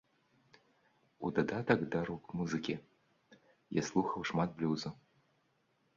[1.27, 2.75] У дадатак да рок-музыкі
[3.81, 4.89] я слухаў шмат блюзу.